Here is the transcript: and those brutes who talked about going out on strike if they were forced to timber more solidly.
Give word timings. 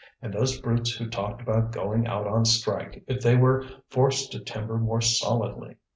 and 0.19 0.33
those 0.33 0.59
brutes 0.59 0.89
who 0.93 1.07
talked 1.07 1.41
about 1.43 1.71
going 1.71 2.07
out 2.07 2.25
on 2.25 2.43
strike 2.43 3.03
if 3.05 3.21
they 3.21 3.35
were 3.35 3.63
forced 3.87 4.31
to 4.31 4.39
timber 4.39 4.79
more 4.79 4.99
solidly. 4.99 5.75